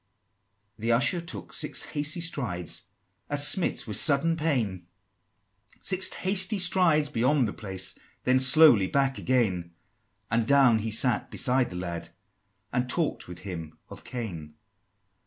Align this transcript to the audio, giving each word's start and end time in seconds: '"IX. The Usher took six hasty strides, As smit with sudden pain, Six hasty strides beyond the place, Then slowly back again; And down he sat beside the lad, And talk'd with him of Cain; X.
'"IX. 0.77 0.81
The 0.81 0.91
Usher 0.93 1.21
took 1.21 1.53
six 1.53 1.83
hasty 1.93 2.21
strides, 2.21 2.87
As 3.29 3.47
smit 3.47 3.85
with 3.85 3.97
sudden 3.97 4.35
pain, 4.35 4.87
Six 5.79 6.11
hasty 6.11 6.57
strides 6.57 7.07
beyond 7.07 7.47
the 7.47 7.53
place, 7.53 7.93
Then 8.23 8.39
slowly 8.39 8.87
back 8.87 9.19
again; 9.19 9.75
And 10.31 10.47
down 10.47 10.79
he 10.79 10.89
sat 10.89 11.29
beside 11.29 11.69
the 11.69 11.75
lad, 11.75 12.09
And 12.73 12.89
talk'd 12.89 13.27
with 13.27 13.41
him 13.41 13.77
of 13.89 14.03
Cain; 14.03 14.55
X. 14.55 14.55